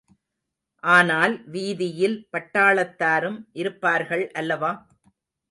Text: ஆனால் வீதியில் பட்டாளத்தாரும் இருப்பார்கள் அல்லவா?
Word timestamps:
ஆனால் 0.83 1.35
வீதியில் 1.47 2.17
பட்டாளத்தாரும் 2.31 3.39
இருப்பார்கள் 3.53 4.25
அல்லவா? 4.33 4.73